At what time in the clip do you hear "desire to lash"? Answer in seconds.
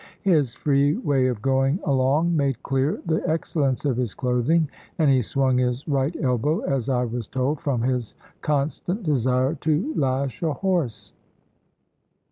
9.03-10.41